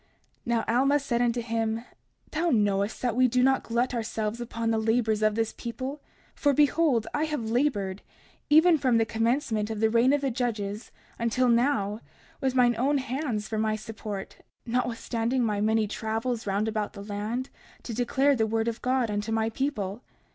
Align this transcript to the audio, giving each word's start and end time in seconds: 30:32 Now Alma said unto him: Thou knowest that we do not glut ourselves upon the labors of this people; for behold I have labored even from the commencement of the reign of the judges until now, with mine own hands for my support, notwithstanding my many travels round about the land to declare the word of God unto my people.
30:32 0.47 0.47
Now 0.47 0.63
Alma 0.67 0.97
said 0.97 1.21
unto 1.21 1.41
him: 1.43 1.85
Thou 2.31 2.49
knowest 2.49 3.03
that 3.03 3.15
we 3.15 3.27
do 3.27 3.43
not 3.43 3.61
glut 3.61 3.93
ourselves 3.93 4.41
upon 4.41 4.71
the 4.71 4.79
labors 4.79 5.21
of 5.21 5.35
this 5.35 5.53
people; 5.55 6.01
for 6.33 6.53
behold 6.53 7.05
I 7.13 7.25
have 7.25 7.51
labored 7.51 8.01
even 8.49 8.79
from 8.79 8.97
the 8.97 9.05
commencement 9.05 9.69
of 9.69 9.79
the 9.79 9.91
reign 9.91 10.11
of 10.11 10.21
the 10.21 10.31
judges 10.31 10.91
until 11.19 11.49
now, 11.49 11.99
with 12.39 12.55
mine 12.55 12.75
own 12.79 12.97
hands 12.97 13.47
for 13.47 13.59
my 13.59 13.75
support, 13.75 14.37
notwithstanding 14.65 15.43
my 15.43 15.61
many 15.61 15.85
travels 15.85 16.47
round 16.47 16.67
about 16.67 16.93
the 16.93 17.03
land 17.03 17.51
to 17.83 17.93
declare 17.93 18.35
the 18.35 18.47
word 18.47 18.67
of 18.67 18.81
God 18.81 19.11
unto 19.11 19.31
my 19.31 19.51
people. 19.51 20.01